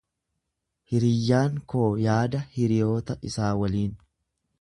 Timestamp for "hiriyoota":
2.55-3.19